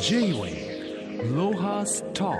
[0.00, 2.34] J-Way ロハスト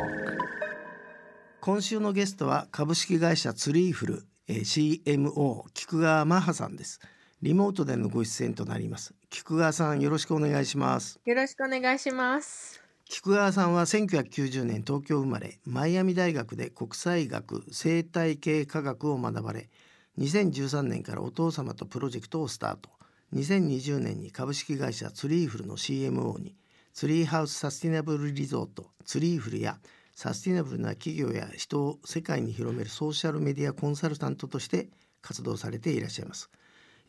[1.60, 7.00] 今週のゲストは株式会社ツリーフル CMO 菊川万葉さんです。
[7.42, 9.14] リモートでのご出演となります。
[9.30, 11.18] 菊川さんよろしくお願いします。
[11.24, 12.82] よろしくお願いします。
[13.06, 19.70] 菊川さんは1990年東京生まれマイアミ大学で国際学生態系科学を学ばれ
[20.18, 22.90] 2013年からお父様とプロジェクトをスタート。
[23.34, 26.54] 2020年に株式会社ツリーフルの CMO に
[26.96, 29.76] ツリーハウスサスティナブルリゾートツリーフルや
[30.14, 34.88] サスティナブルな企業や人を世界に広めるソーシャルメディアコンサルタントとして
[35.20, 36.48] 活動されていらっしゃいます。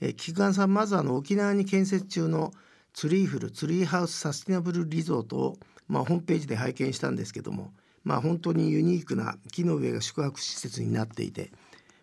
[0.01, 2.51] えー、菊川さんまずあの沖縄に建設中の
[2.91, 5.57] ツリーフルツリーハウスサスティナブルリゾートを、
[5.87, 7.71] まあ、ホームページで拝見したんですけども、
[8.03, 11.49] まあ、本当にユニークな木の上が宿泊施設になっていて、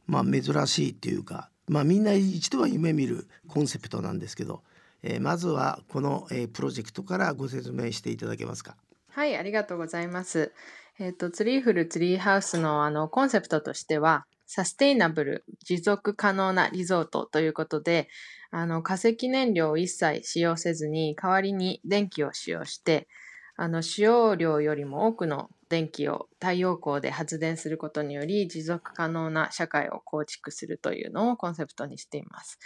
[0.07, 4.63] まあ、珍しいっていうかまあ、みんな一度は夢見るコンセプトなんですけど、
[5.07, 8.77] えー、まずはこの、えー、プロジェクトからご説明していただけますか？
[9.11, 10.53] はいありがとうございます。
[10.99, 18.09] えっ、ー、とツリーフルツリーハウスのあのコンセプトとしてはサステイナブル持続可能なリゾートということで
[18.51, 23.09] あの化石燃料を一切使用せずに代わりに電気を使用して
[23.57, 32.59] あの使用量よりも多くの電気を太陽光で発電することにより持続可能な社会を構築するというのをコンセプトにしています。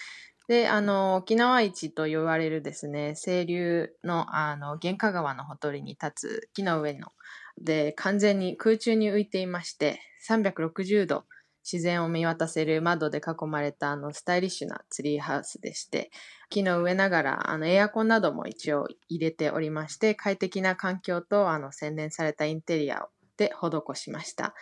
[0.49, 7.13] で、あの、沖縄市と言われるですね、清流の、あの、玄華川のほとりに立つ木の上の、
[7.61, 11.25] で、完全に空中に浮いていまして、360度
[11.71, 16.11] 自然を見渡せる窓で囲まれたあのスタイリッシュなツリーハウスでして、
[16.49, 24.55] 木の上ながらあのエアコンなども一応入れておりまして、快適な環境とあの洗練されたインテリアで施しました。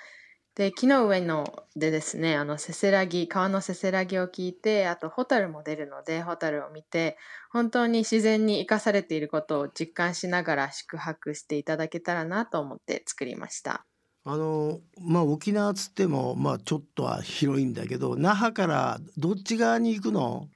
[0.57, 7.19] で、木の上のでですね、あのせせらぎ、川のせせらぎを聞いて、あとホタルも出るので、ホタルを見て、
[7.51, 13.85] 本当に自然に生かされていることを実感しながら宿泊していただけたらなと思って作りました。
[14.25, 20.48] あのまあ沖縄つってもまあちょっとは広いんだけど那覇からどっち側に行くの？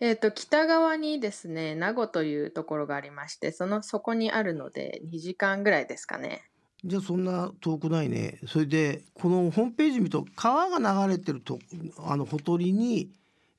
[0.00, 6.50] えっ、と北側にですね名護というところがありましてそのそこにあるので2時間ぐらいですかね
[6.84, 8.38] じゃあそんな遠くないね。
[8.46, 11.58] それでこのホームページ見ると川が流れてると
[11.98, 13.10] あのほとりに、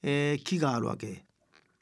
[0.01, 1.23] えー、木があるわけ。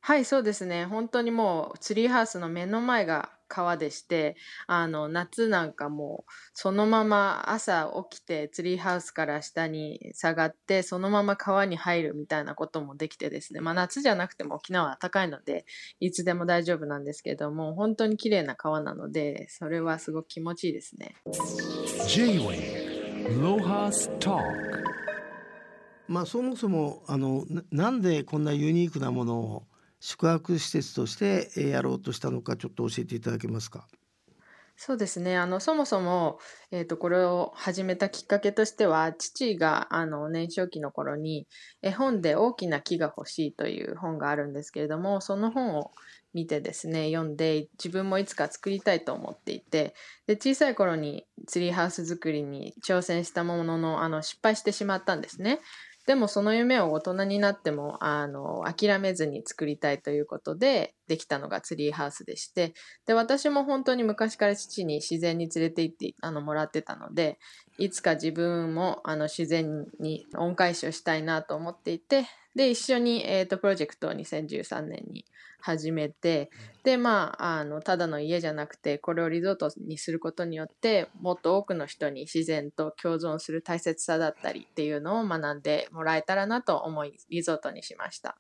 [0.02, 0.86] はいそうですね。
[0.86, 4.38] 本当にもうツリーハウスの目の前が川でして、
[4.68, 6.24] あの、夏なんかも
[6.54, 15.66] そのまま朝起きてツリーハウスから下に下がって、そのまま川に入るみたいなこともできてですね、まあ夏じゃなくても沖縄は高いので、
[16.00, 21.16] いつでも大丈夫なんですけども、本当に綺麗な川なので、それはすごく気持ちいいですね。
[26.08, 29.64] まあそもそもあのなんでこんなユニークなものを
[30.02, 33.88] 宿泊施設としてやろうとしたのかちょっと教えていただけますか？
[34.78, 35.38] そうですね。
[35.38, 36.40] あの、そもそも、
[36.72, 41.48] えっ、と、これを始めたきっかけとしては、父が、あの、年少期の頃に、
[41.82, 45.92] 絵本で大きな木が欲しいという本があるんですけれども、その本を
[46.34, 49.96] 見てですね、読んで、自分もいつか作りたいと思っていて、
[50.28, 55.60] で、小さい頃にツリーハウス作りに挑戦したものの、あの、失敗してしまったんですね。
[56.10, 62.74] でもその夢を大人になってもあの諦めずに作りたいということでできたのがツリーハウスでして
[63.06, 67.38] で私も本当に昔から父に自然に連れて行ってあのもらってたので
[67.78, 72.26] いつか自分もあの自然に恩返しをしたいなと思っていて
[72.56, 75.26] で一緒に、えーと、プロジェクトを2013年に
[75.62, 76.50] 始めて
[76.84, 88.38] でまああのただの家じゃなくてこれをリゾートにすることによってもっと多くの人に自然と共存する大切さだったりっていうのを学んでもらえたらなと思いリゾートにしました。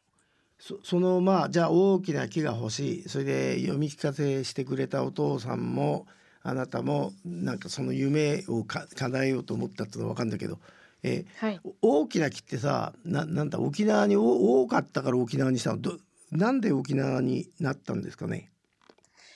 [0.59, 6.05] そそのまあじゃあ大きな木が欲しいそれで読み聞かせしてくれたお父さんも
[6.41, 10.59] あなたもなんかその夢をか叶えようと思ったっていうのは分かるんだけど、
[11.03, 15.77] えーはい、大きな木ってさななんだ沖縄に多かったから沖縄にしたの？
[15.77, 15.97] ど
[16.31, 18.51] なんで沖縄になったんですかね？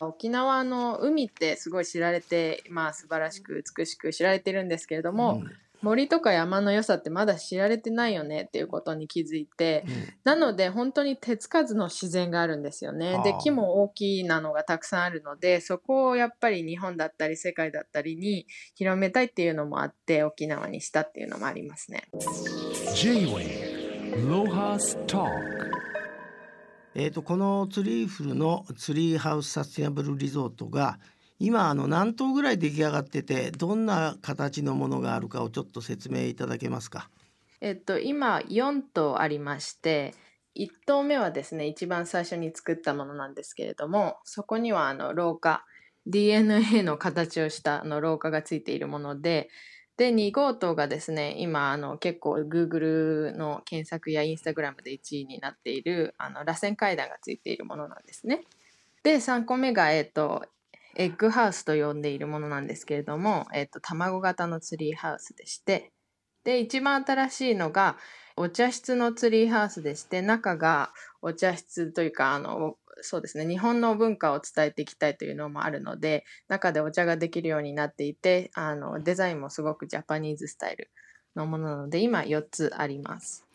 [0.01, 5.51] 沖縄の海ってすごい知られてまあ素晴らしく美しく知られてるんですけれども、うん、
[5.83, 9.93] 森とか山の良さってまだ知られてないよねっていうことに気づいて、うん、
[10.23, 13.19] なので本当に手つかずの自然があるんですよね。
[13.23, 22.07] で木も大きなのがたくさんあるのでそこをやっぱり日本だったり世界だったりに広めたいっていうのもあって沖縄にしたっていうのもありますね。
[26.95, 30.99] えーとこのツリーフルのツリーハウスサスティナブルリゾートが
[31.39, 37.09] 今あの何棟ぐらい出来上がっててどんな形のものがあるかをちょっと説明いただけますか？
[37.61, 40.13] えっと今4棟ありまして
[40.55, 45.65] 1棟目はですね一番最初に作ったものなんですけれどもそこにはあの廊下
[46.05, 49.49] DNA の形をしたあの廊下がついているもので、
[49.95, 58.43] で、2号棟がですね、今、あの、結構 Google の検索や Instagram で1位になっている、あの、螺旋階段がついているものなんですね。
[59.03, 60.45] で、3個目が、えっ、と、
[60.95, 65.91] エッグハウスと呼んでいるものなんですけれども、えっ、と、卵型のツリーハウスでして、
[66.43, 67.97] で、一番新しいのが、
[68.35, 70.91] お茶室のツリーハウスでして、中が
[71.21, 80.91] お茶室というか、あの、そうですね、日本の文化を伝えていきたいというのもあるので、中でお茶ができるようになっていて、あのデザインもすごくジャパニーズスタイル
[81.35, 83.45] のものなので、今4つあります。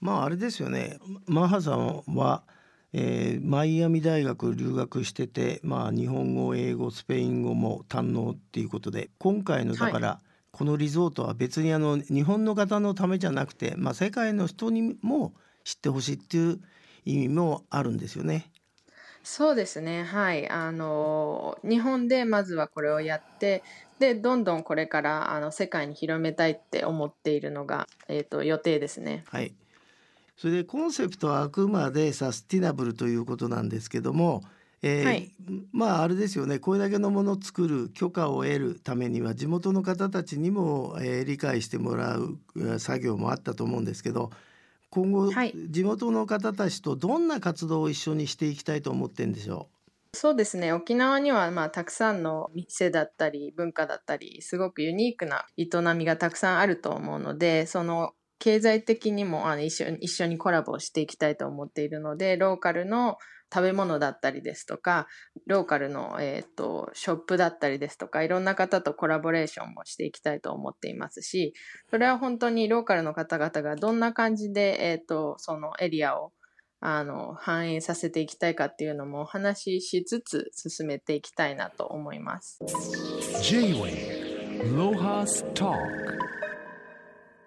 [0.00, 2.44] まああれですよね、マハさんは、
[2.92, 15.32] えー、マイアミ大学留学してて、まあ、日本語英語スペイン語も堪能っていうことで今回のだから、はい、このリゾートは別にあの日本の方のためじゃなくて、まあ、世界の人にも
[15.64, 16.60] 知ってほしいっていう
[17.04, 18.52] 意味もあるんですよね。
[19.24, 20.02] そうですね。
[20.02, 20.48] はい。
[20.48, 23.62] あの、日本でまずはこれをやって、
[23.98, 29.22] で、どんどんこれからあの世界に広めたいって思っているのが、えっと、予定ですね。
[29.28, 29.54] はい。
[30.36, 34.42] それでコンセプトはあくまでサスティナブルということなんですけども、
[34.82, 35.32] えーはい。
[35.72, 36.58] まああれですよね。
[36.58, 42.38] これだけのものを作る許可を得るためには地元の方たちにも、えー理解してもらう
[42.80, 44.30] 作業もあったと思うんですけど
[44.90, 49.68] 今後、はい、地元の方たちとどんな活動を一緒にしていきたいと思ってんでしょ
[50.14, 50.16] う？
[50.16, 50.72] そうですね。
[50.72, 58.12] 沖縄にはまあたくさんの店だったり文化だったりすごくユニークな営みがたくさんあると思うのでその
[58.42, 63.16] 経済的にもあの一緒一緒にコラボしていきたいと思っているのでローカルの
[63.54, 65.06] 食べ物だったりですとか、
[65.46, 71.52] ローカルの、えーと、ショップだったりですとか、いろんな方とコラボレーションもしていきたいと思っていますし、
[71.90, 76.32] それは本当にローカルの方々がどんな感じで、えーと、そのエリアを
[76.80, 82.58] あの反映させていきたいかっていうのもお話ししつつ進めていきたいなと思います。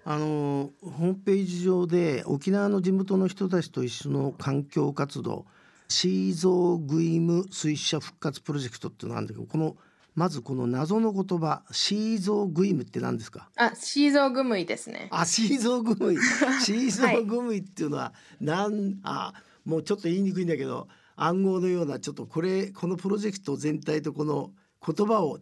[0.08, 5.46] あのホームページ上で沖縄の地元の人たちと一緒の環境活動
[5.88, 9.76] シーゾーグイム水車復活プロジェクトってなんだけどこの
[10.14, 13.50] まずこの謎の言葉シーゾーグイムって何ですか？
[13.58, 15.10] あシーゾーグムイですね。
[15.12, 16.18] あシーゾーグムイ。
[16.64, 19.34] シーゾーグムイっていうのは、なん、あ
[19.66, 20.88] もうちょっと言いにくいんだけど
[21.18, 24.52] 暗号のようなちょっとこれこのプロジェクト全体とこの
[24.86, 25.38] 言葉を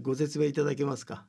[0.00, 1.26] ご説明いただけますか？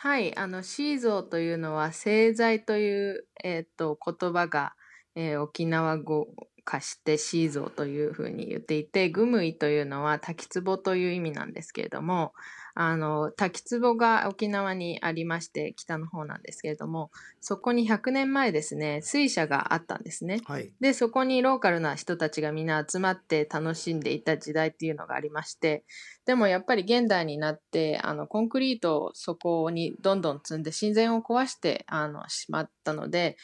[0.00, 4.74] はい、あのシーゾーというのは製材という、えーと、言葉が、
[5.16, 6.28] えー、沖縄語
[6.64, 12.32] 化してシーゾーというふうに言っていて、グムイというのは滝壺という意味なんですけれども、
[12.80, 17.10] あの、滝壺が沖縄にありまして、北の方なんですけれども、
[17.40, 20.42] そこに100年前ですね、水車があったんですね。
[20.44, 25.84] はい、で、そこにローカルな人たちがみんな集まって楽しんでいた時代っていうのがありまして、
[26.24, 33.36] でもやっぱり現代になって、あの、コンクリートをそこにどんどん積んで自然を壊して、あの、しまったので、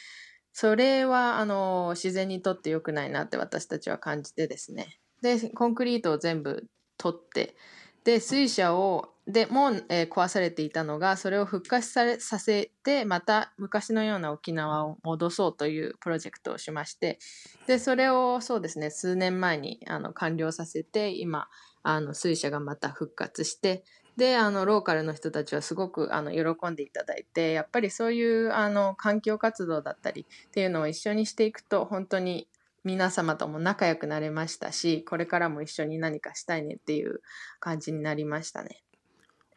[0.53, 4.97] それは、あの、自然にとって良くないなって私たちは感じてですね。
[5.21, 6.67] で、コンクリートを全部
[6.97, 7.57] 取って、
[8.05, 17.17] で、水車を、で、もう、えー、壊されていたのが、それを復活されさせて、また昔のような沖縄を戻そうというプロジェクトをしまして、
[17.65, 21.47] で、それをそうですね、数年前にあの完了させて、今、
[21.81, 23.83] あの水車がまた復活して、
[24.17, 32.47] で、あの、ローカルの人たちはすごく、あの、喜んでいただいて、やっぱりそういう、あの、環境活動だったりっていうのを一緒にしていくと、本当に
[32.85, 37.21] 皆様とも仲良くなれましたし、これからも一緒に何かしたいねっていう
[37.59, 38.83] 感じになりましたね。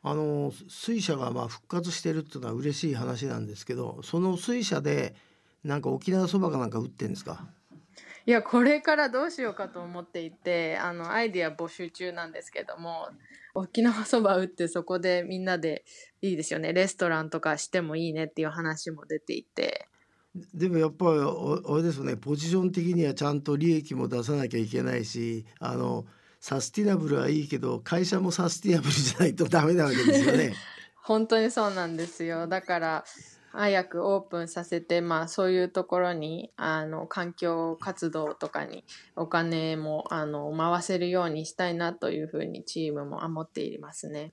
[0.02, 5.14] あの水車がまあ復活してるっていうのは嬉しい話なんですけどその水車で
[5.64, 7.46] なんか沖縄そばかなんか売ってんですか？
[8.24, 13.08] いやこれからどうしようかと思っていてあのアイディア募集中なんですけども
[13.54, 15.84] 沖縄そば打ってそこでみんなで
[16.22, 16.72] いいですよね。
[16.72, 19.88] レストランとかしてもいいねっていう話も出ていて
[20.54, 26.06] でもやっぱりあれですよねポジション的にはちゃんと利益も出さなきゃいけないしあの
[26.40, 30.54] サスティナブルはいいけど会社もサスティナブルじゃないとダメなわけですよね。
[31.02, 33.04] 本当にそうなんですよだから
[33.52, 38.84] 早くオープンさせて、まあ、そういうところにあの環境活動とかに
[39.16, 44.32] お金もあの回せるようにしたいなというふうにチームも思っていますね。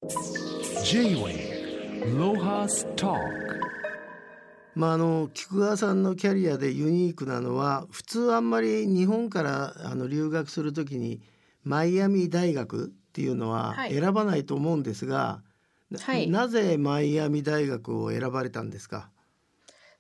[4.76, 11.22] まあ、あの菊川さんのキャリアでユニークなのは普通あんまり日本からあの留学する時に
[11.64, 15.42] マイアミ大学っていうのは選ばないと思うんですが、
[16.02, 19.10] はい、なぜマイアミ大学を選ばれたんですか？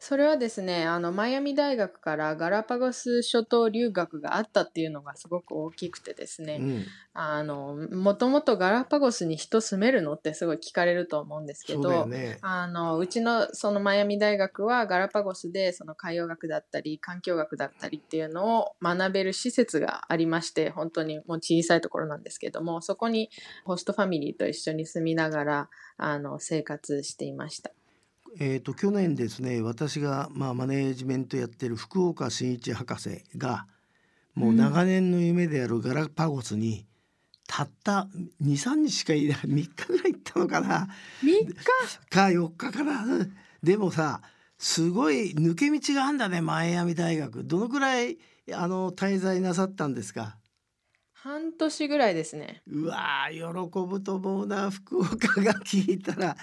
[0.07, 6.85] それはですね、あの、マイアミ大学からガラパゴス諸島留学があったっていうのがすごく大きくてですね、うん、
[7.15, 12.38] あの、もともとガラパゴスに人住めるのってすごい聞かれると思うんですけそうね。
[12.41, 23.31] あの、うちのそのマイアミ大学はガラパゴスでその海洋学だったり環境学だったりっていうのを学べる施設がありまして、本当にもう小さいところなんですけども、そこに
[23.63, 27.71] ホストファミリーと一緒に住みながら、あの、生活していました。
[28.39, 33.68] えー、と去年ですね私が、まあ、マネージメントやってる福岡伸一博士が
[34.34, 36.86] もう長年の夢であるガラパゴスに
[37.48, 38.08] たった
[38.44, 40.88] 23日しかいない 3日ぐらい行ったのかな。
[41.24, 41.54] 3日？
[42.10, 43.04] か4日かな。
[43.04, 44.22] うんでもさ
[44.60, 47.44] すごい抜け道があんだねマイアミ大学。
[47.44, 48.18] どのくらい
[48.54, 50.38] あの滞在なさったんですか？
[51.25, 52.62] 半年ぐらいですね。
[52.67, 56.38] うわー喜ぶと思うな福岡が聞いたら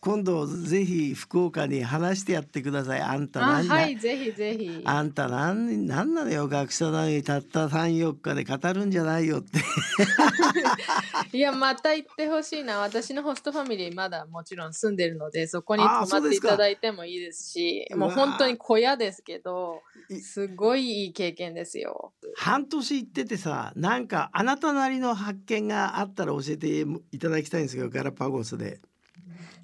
[0.00, 4.82] 今度ぜひ福岡に話してやってくださいあんたあ、何はい、ぜひぜひ。
[4.84, 9.58] あんたなんなんなのよ学者なのにたった34日で語るんじゃないよって
[11.32, 12.78] いや、また行ってほしいな。
[12.78, 22.12] 私のホストファミリーまだもちろん住んでるので、そこに泊まっていただいてもいいですし、もう本当に小屋ですけどい、すごいいい経験ですよ。
[22.36, 28.80] 半年行っててさなんかあなたなりの発見があったら教えていただきたいんですけどガラパゴスで。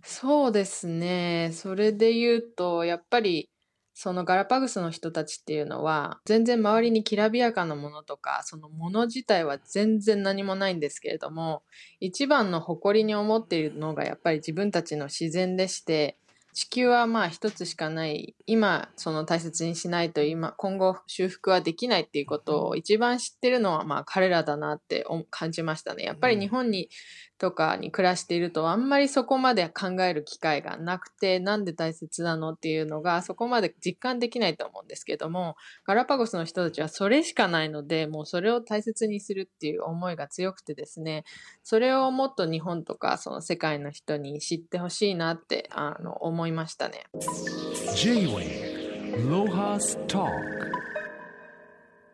[0.03, 1.51] そうですね。
[1.53, 3.49] それで言うと、やっぱり、
[3.95, 11.63] そのガラパゴスの人たちっていうのは、全然周りにきらびやかなものとか、そのもの自体は全然何もないんですけれども、
[12.01, 16.17] 一番の誇りに思っているのがやっぱり自分たちの自然でして、
[16.53, 26.05] 地球はまあ一つしかない、今その大切にしないと今、今後修復はできないっていうことを一番知ってるのはまあ彼らだなって思感じましたね。
[26.05, 26.91] やっぱり日本に
[27.43, 41.25] とかに暮らしているとあんまりそこまで考える機会がなくてなんで大切なのっていうのがそこまで実感できないと思うんですけどもガラパゴスの人たちはそれしかないのでもうそれを大切にするっていう思いが強くてですね
[41.65, 47.07] それをもっと日本とかその世界の人に知ってほしいなってあの思いましたね。
[47.97, 50.82] J-Way Lohas Talk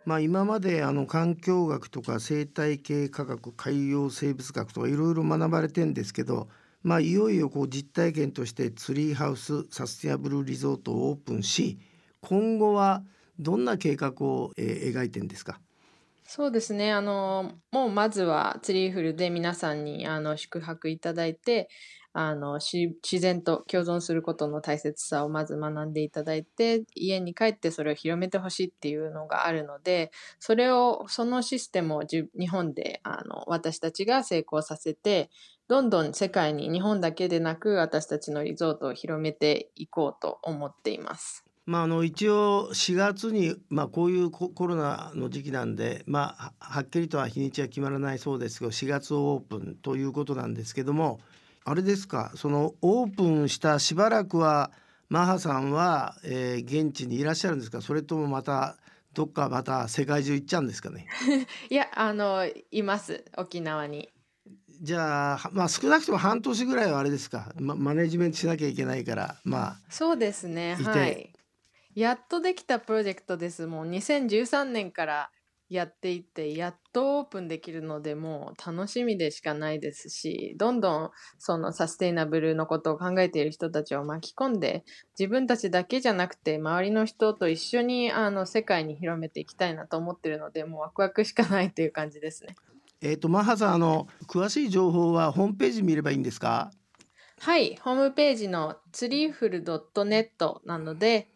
[0.09, 6.49] まあ、今まであの環境学とか生態系科学海洋生物学とかいろいろ学ばれてんですけど、
[6.83, 11.79] まあ、いよいよこう実体験としてツリーハウスサスティナブルリゾートをオープンし
[12.23, 13.05] 今後は
[13.39, 15.61] どんな計画を、えー描いてんですか？
[16.25, 16.93] そうですね。
[16.93, 21.69] あの、もうまずはツリーフルで皆さんにあの宿泊いただいて、
[22.13, 35.31] あの、自然と共存することの大切さをまず学んでいただいて、家に帰ってそれを広めてほしいっていうのがあるので、それを、そのシステムをじ日本であの私たちが成功させて、
[35.69, 41.45] どんどん世界に日本だけでなく私たちのリゾートを広めていこうと思っています。
[41.69, 51.21] まあ、あの一応4月に、まあ、こういうココロナの時期なんで、まあ、ははっきりとは日にちは決まらないそうですけど4月オープンということなんですけども
[51.69, 54.71] あれですかそのオープンしたしばらくは
[55.09, 57.81] マハさんは、えー現地にいらっしゃるんですか？
[57.81, 58.77] それともまた
[59.15, 61.07] どっかまた世界中行っちゃうんですかね？
[61.71, 63.25] いや、あの、います。
[63.37, 64.11] 沖縄に。
[64.81, 70.77] じゃあ、はまあ、少なくとも半年ぐらいはあれですか、ま、マネジメントしなきゃいけないからまあそうですね。
[70.77, 71.33] はい。
[71.95, 73.67] やっとできたプロジェクトです。
[73.67, 75.31] もう2013年から
[75.69, 84.85] やっていて、やっとオープンできるので、もう楽しみでしかないですし、どんどんそのサステイナブルのことを考えている人たちを巻き込んで、
[85.19, 92.57] 自分たちだけじゃなくて、周りの人と一緒にあの世界に広めていきたいなと思ってるので、もうワクワクしかないという感じですね。
[93.01, 96.71] えっ、とマハさんあの詳しい情報はホームページ見ればいいんですか？
[97.41, 101.29] はい、ホームページの treeful.net なので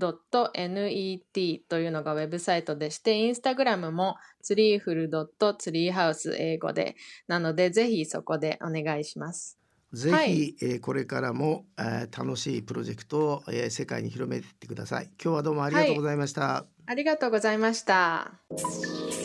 [0.00, 6.96] treeful.net というのがウェブサイトでして、インスタグラムも treeful.treehouse 英語で、
[7.26, 9.58] なのでぜひそこでお願いします。
[9.92, 15.10] ぜひ、はいえーこれからも、えー楽しいプロジェクトを、えー世界に広めていってください。
[15.22, 16.66] 今日はどうもありがとうございました。
[16.86, 18.32] ありがとうございました。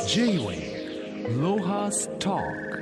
[0.07, 0.87] J-Way
[1.41, 2.76] Lohas Talk